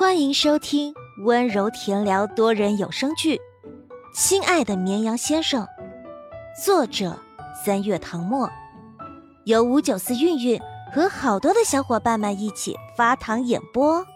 [0.00, 0.94] 欢迎收听
[1.26, 3.36] 温柔甜聊多人有声剧
[4.14, 5.62] 《亲爱的绵羊先生》，
[6.64, 7.20] 作者
[7.62, 8.48] 三月唐末，
[9.44, 10.58] 由五九四韵韵
[10.90, 14.06] 和好多的小伙伴们一起发糖演播。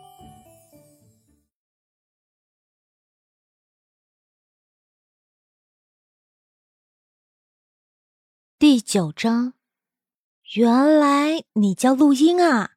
[8.59, 9.53] 第九章，
[10.55, 12.71] 原来你叫录音啊！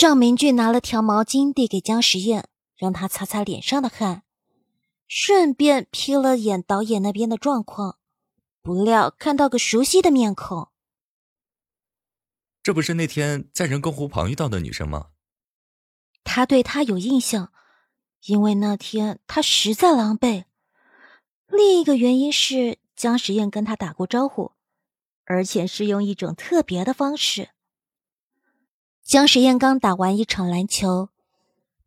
[0.00, 4.22] 赵明俊拿了条毛巾递给姜时宴，让他擦擦脸上的汗，
[5.06, 7.98] 顺便瞥了眼导演那边的状况，
[8.62, 10.68] 不料看到个熟悉的面孔。
[12.62, 15.08] 这不是那天在人工湖旁遇到的女生吗？
[16.24, 17.52] 他对她有印象，
[18.24, 20.44] 因为那天他实在狼狈。
[21.46, 24.52] 另一个原因是姜时宴跟他打过招呼，
[25.26, 27.50] 而且是用一种特别的方式。
[29.10, 31.08] 姜时宴刚打完一场篮球，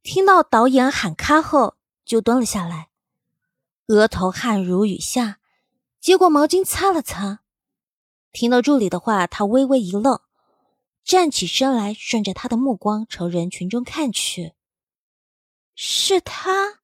[0.02, 2.90] 听到导演喊咔后，就蹲了下来，
[3.88, 5.40] 额头汗如雨下，
[6.02, 7.40] 接过毛巾擦了擦。
[8.34, 10.20] 听到助理的话，他微微一愣，
[11.06, 14.52] 站起身来，顺着他的目光朝人群中看去。
[15.76, 16.80] 是他，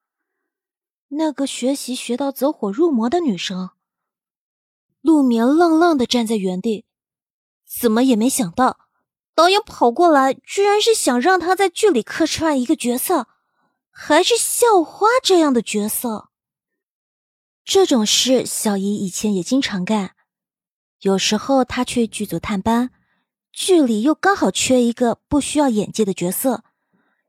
[1.10, 3.72] 那个学习学到走火入魔的女生。
[5.02, 6.86] 陆眠愣愣的站在原地，
[7.66, 8.89] 怎么也没想到。
[9.36, 13.28] 导演跑过来，居然是想让他在剧里客串一个角色，
[13.90, 16.30] 还是校花这样的角色。
[17.64, 20.16] 这种事小姨以前也经常干。
[21.02, 22.92] 有时候她去剧组探班，
[23.54, 26.64] 剧里又刚好缺一个不需要演技的角色，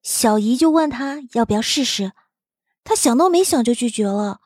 [0.02, 2.12] 小姨就问他要不要试试，
[2.82, 4.40] 他想都没想就拒绝了。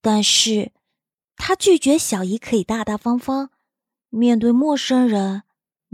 [0.00, 0.72] 但是，
[1.36, 3.50] 他拒绝小姨可以大大方方，
[4.10, 5.43] 面对陌生人。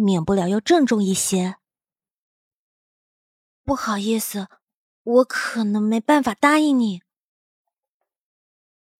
[0.00, 1.56] 免不了要郑重一些。
[3.64, 4.48] 不好意思，
[5.02, 7.02] 我可能没办法答应你。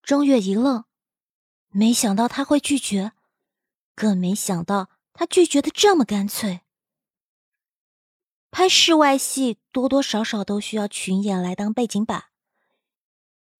[0.02, 0.84] 钟月一愣，
[1.68, 3.12] 没想到他会拒绝，
[3.94, 6.60] 更没想到他拒绝的这么干脆。
[8.50, 12.24] 拍室外戏多多少少都需要群演来当背景板，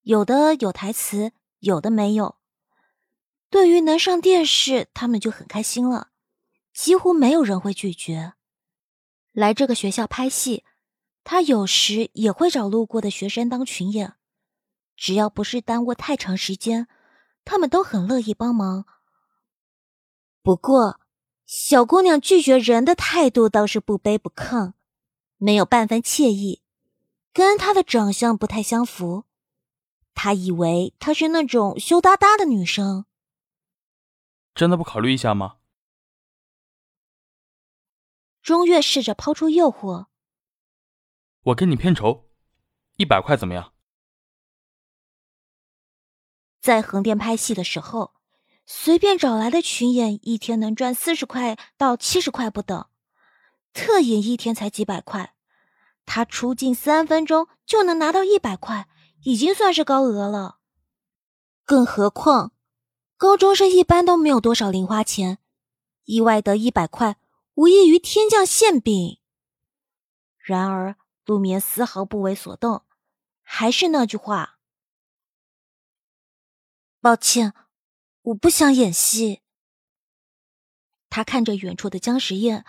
[0.02, 2.36] 有的有台词，有的没有。
[3.48, 6.09] 对于能上电视，他们就很开心了。
[6.80, 8.32] 几乎没有人会拒绝
[9.32, 10.64] 来这个学校拍戏。
[11.22, 14.14] 他有时也会找路过的学生当群演，
[14.96, 16.88] 只要不是耽误太长时间，
[17.44, 18.86] 他们都很乐意帮忙。
[20.42, 20.98] 不过，
[21.44, 24.72] 小姑娘拒绝人的态度倒是不卑不亢，
[25.36, 26.62] 没有半分惬意，
[27.34, 29.24] 跟她的长相不太相符。
[30.14, 33.04] 他以为她是那种羞答答的女生。
[34.54, 35.56] 真的不考虑一下吗？
[38.50, 40.06] 钟月试着抛出诱惑
[41.40, 42.24] ：“我给你片酬，
[42.96, 43.72] 一百块怎么样？”
[46.60, 48.12] 在横店拍戏的时候，
[48.66, 52.88] 随便找来的群演一天能赚四十块到七十块不等，
[53.72, 55.36] 特演一天才几百块，
[56.04, 58.88] 他出镜三分钟就能拿到一百块，
[59.22, 60.58] 已经算是高额了。
[61.64, 62.50] 更何况，
[63.16, 65.38] 高中生一般都没有多少零花钱，
[66.06, 67.18] 意外得一百块。
[67.60, 69.20] 无异于天降馅饼。
[70.38, 72.86] 然而，陆眠丝毫不为所动，
[73.42, 74.58] 还是那句话
[77.02, 77.52] ：“抱歉，
[78.22, 79.42] 我不想演戏。”
[81.10, 82.64] 他看着远处的姜时宴，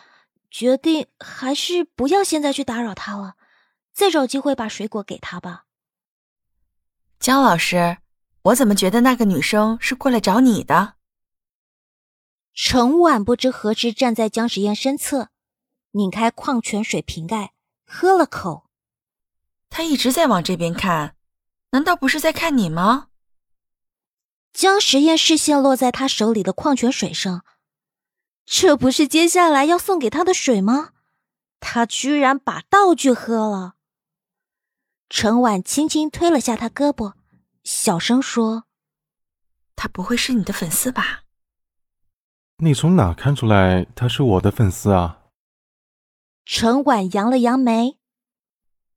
[0.49, 3.37] 决定还是不要现在去打扰他了，
[3.93, 5.67] 再找机会把水果给他吧。
[7.17, 7.99] 姜老师，
[8.41, 10.95] 我怎么觉得那个女生是过来找你的？
[12.53, 15.29] 陈婉不知何时站在姜时宴身侧，
[15.91, 17.53] 拧开矿泉水瓶盖，
[17.85, 18.69] 喝了口。
[19.69, 21.15] 他一直在往这边看，
[21.71, 23.07] 难道不是在看你吗？
[24.51, 27.45] 姜时宴视线落在他手里的矿泉水上，
[28.45, 30.91] 这不是接下来要送给他的水吗？
[31.61, 33.75] 他居然把道具喝了。
[35.09, 37.13] 陈婉轻轻推了下他胳膊，
[37.63, 38.65] 小声说
[39.77, 41.20] ：“他不会是你的粉丝吧？”
[42.63, 45.23] 你从哪看出来他是我的粉丝啊？
[46.45, 47.97] 陈婉扬了扬眉，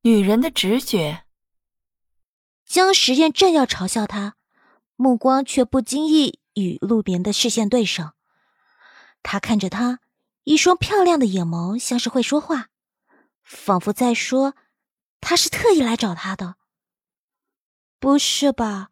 [0.03, 1.25] 女人的直觉。
[2.67, 4.35] 江时宴正要嘲笑他，
[4.97, 8.15] 目光却不经意与路边的视线对上。
[9.23, 10.01] 他看着他，
[10.43, 12.69] 一双漂亮的眼眸像是会说话，
[13.43, 14.55] 仿佛在说
[15.23, 16.57] 他是特意来找他的。
[17.99, 18.91] 不是吧？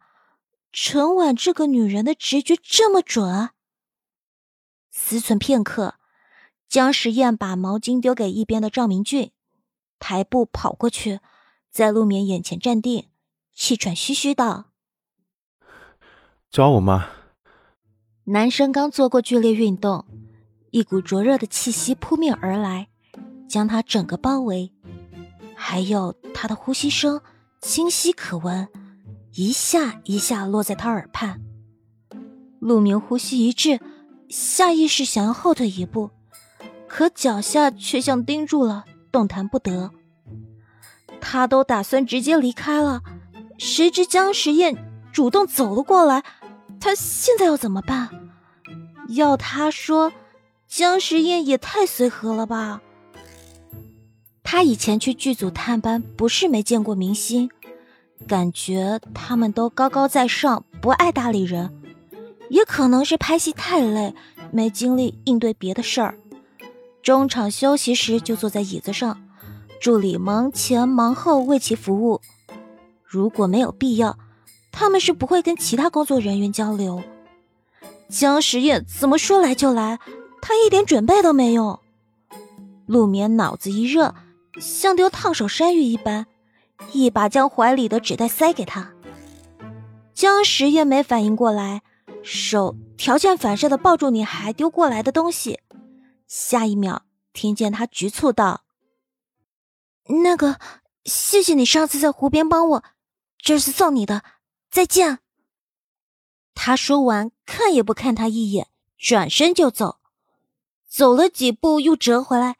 [0.71, 3.51] 陈婉这个女人的直觉这么准？
[4.95, 5.95] 思忖片刻，
[6.69, 9.31] 姜时宴把毛巾丢给一边的赵明俊，
[9.97, 11.19] 抬步跑过去，
[11.71, 13.07] 在陆眠眼前站定，
[13.55, 14.65] 气喘吁吁道
[16.51, 17.09] ：“找我吗？”
[18.25, 20.05] 男生刚做过剧烈运动，
[20.69, 22.89] 一股灼热的气息扑面而来，
[23.49, 24.71] 将他整个包围，
[25.55, 27.19] 还有他的呼吸声
[27.59, 28.69] 清晰可闻，
[29.31, 31.41] 一下一下落在他耳畔。
[32.59, 33.81] 陆明呼吸一滞，
[34.33, 36.09] 下意识想要后退一步，
[36.87, 39.91] 可脚下却像钉住了，动弹不得。
[41.21, 43.03] 他都打算直接离开了，
[43.59, 44.75] 谁知江时宴
[45.11, 46.23] 主动走了过来。
[46.79, 48.09] 他现在要怎么办？
[49.09, 50.11] 要他说，
[50.67, 52.81] 姜时宴也太随和了吧。
[54.41, 57.51] 他以前去剧组探班，不是没见过明星，
[58.27, 61.82] 感觉他们都高高在上，不爱搭理人。
[62.53, 64.13] 也可能是拍戏太累，
[64.51, 66.15] 没精力应对别的事儿。
[67.01, 69.19] 中场休息时就坐在椅子上，
[69.81, 72.21] 助理忙前忙后为其服务。
[73.03, 74.17] 如果没有必要。
[74.75, 77.03] 他们是不会跟其他工作人员交流。
[78.09, 79.99] 江时夜怎么说来就来，
[80.41, 81.79] 他一点准备都没有。
[82.87, 84.15] 陆眠脑子一热，
[84.59, 86.25] 像丢烫手山芋一般，
[86.91, 88.93] 一把将怀里的纸袋塞给他。
[90.15, 91.83] 江时夜没反应过来，
[92.23, 95.59] 手条件反射的抱住女孩丢过来的东西，
[96.27, 97.03] 下一秒
[97.33, 98.63] 听见他局促道
[100.23, 100.59] ：“那个，
[101.03, 102.83] 谢谢你上次在湖边帮我，
[103.37, 104.23] 这是送你的。”
[104.71, 105.19] 再见。
[106.55, 109.99] 他说完，看也不看他一眼，转身就走。
[110.87, 112.57] 走了几步，又折回来，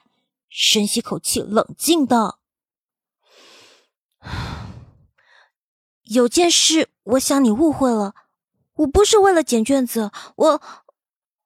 [0.49, 2.39] 深吸口气，冷静道
[6.03, 8.15] ：“有件事，我想你误会了。
[8.83, 10.61] 我不是为了捡卷子，我，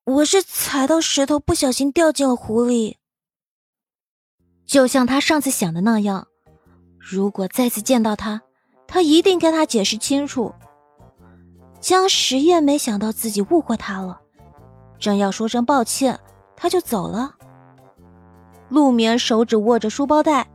[0.06, 2.98] 我是踩到石头，不小心掉进了湖里。
[4.66, 6.28] 就像他上次想的那样，
[6.98, 8.42] 如果再次见到他。”
[8.90, 10.56] 他一定跟他解释清楚。
[11.82, 14.22] 江时宴没想到自己误会他了，
[14.98, 16.18] 正要说声抱歉，
[16.56, 17.36] 他就走了。
[18.70, 20.48] 陆眠手指握着书包带，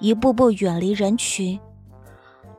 [0.00, 1.60] 一步步远离人群，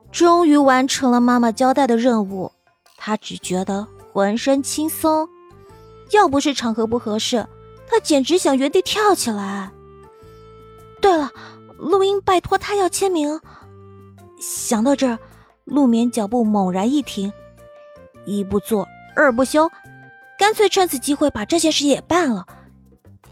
[0.10, 2.54] 终于完成了妈妈交代的任务。
[2.98, 5.30] 他只觉得浑身轻松，
[6.12, 7.48] 要不是场合不合适，
[7.88, 9.72] 他简直想原地跳起来。
[11.00, 11.32] 对了，
[11.78, 13.40] 录音拜托他要签名。
[14.40, 15.18] 想到这儿，
[15.64, 17.32] 陆眠脚步猛然一停，
[18.26, 19.70] 一不做二不休，
[20.38, 22.46] 干脆趁此机会把这件事也办了，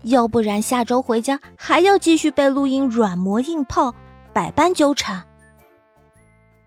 [0.04, 3.94] 要不然下周回家还要继续被录音软磨硬泡，
[4.32, 5.24] 百般纠缠。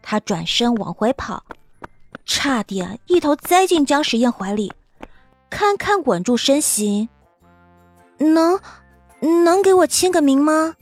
[0.02, 1.44] 他转身往回跑，
[2.28, 4.70] 差点一头栽进江时宴怀里，
[5.48, 7.08] 堪堪稳住身形。
[8.18, 8.60] 能，
[9.44, 10.76] 能给我签个名吗？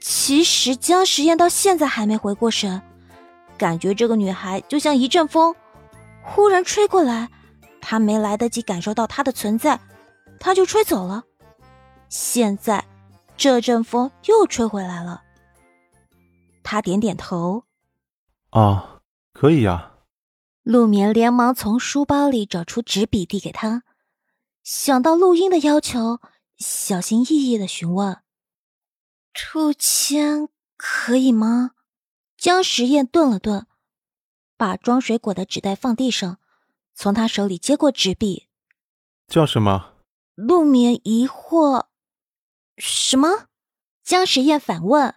[0.00, 2.80] 其实江时宴到现在还没回过神，
[3.58, 5.54] 感觉这个女孩就像一阵风，
[6.22, 7.28] 忽然吹过来，
[7.80, 9.78] 他没来得及感受到她的存在，
[10.38, 11.24] 她就吹走了。
[12.08, 12.84] 现在
[13.36, 15.22] 这阵风又吹回来了，
[16.62, 17.64] 他点点头，
[18.50, 19.00] 啊，
[19.32, 19.91] 可以呀。
[20.62, 23.82] 陆眠连忙从书包里找出纸笔递给他，
[24.62, 26.20] 想到录音的要求，
[26.56, 28.22] 小心翼翼的询问。
[29.32, 31.72] 兔签可以吗？
[32.36, 33.66] 江时宴顿了顿，
[34.56, 36.38] 把装水果的纸袋放地上，
[36.94, 38.48] 从他手里接过纸笔。
[39.26, 39.94] 叫什么？
[40.34, 41.86] 陆眠疑惑。
[42.76, 43.46] 什么？
[44.04, 45.14] 江时宴反问。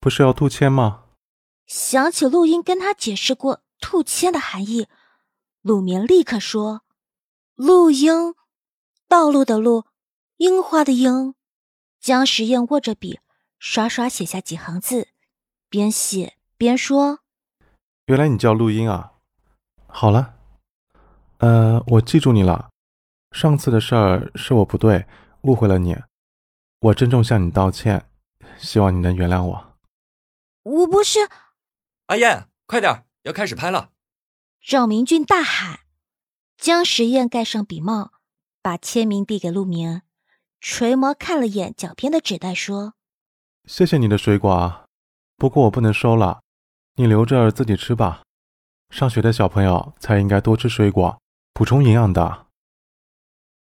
[0.00, 1.04] 不是要兔签吗？
[1.66, 4.88] 想起陆英跟他解释过兔签的含义，
[5.62, 6.82] 陆眠立刻说
[7.54, 8.34] ：“陆英，
[9.06, 9.84] 道路的路，
[10.38, 11.36] 樱花的樱。”
[12.02, 13.20] 江时宴握着笔。
[13.60, 15.06] 刷刷写下几行字，
[15.68, 17.20] 边写边说
[18.06, 19.12] ：“原来你叫陆英啊！
[19.86, 20.34] 好了，
[21.38, 22.70] 呃，我记住你了。
[23.30, 25.06] 上次的事儿是我不对，
[25.42, 25.96] 误会了你，
[26.80, 28.10] 我郑重向你道歉，
[28.58, 29.76] 希望你能原谅我。”
[30.64, 31.20] 我不是。
[32.06, 33.90] 阿燕，快点，要开始拍了！
[34.60, 35.80] 赵明俊大喊。
[36.56, 38.12] 将实验盖上笔帽，
[38.62, 40.02] 把签名递给陆明，
[40.60, 42.94] 垂眸看了眼脚边的纸袋，说。
[43.66, 44.86] 谢谢你的水果啊，
[45.36, 46.40] 不过我不能收了，
[46.94, 48.22] 你留着自己吃吧。
[48.90, 51.20] 上学的小朋友才应该多吃水果，
[51.52, 52.46] 补充营养的。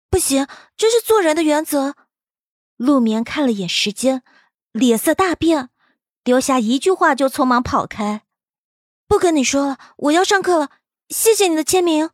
[0.09, 0.47] 不行，
[0.77, 1.95] 这是做人的原则。
[2.77, 4.23] 陆明看了眼时间，
[4.71, 5.69] 脸色大变，
[6.23, 8.23] 丢下一句话就匆忙跑开。
[9.09, 10.69] 不跟你说了，我要上课了。
[11.09, 12.11] 谢谢你的签名。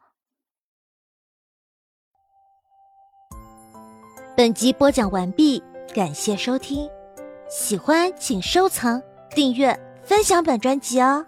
[4.38, 5.62] 本集播讲完毕，
[5.94, 6.90] 感谢收听。
[7.50, 11.26] 喜欢请收藏、订阅、分享本专辑哦。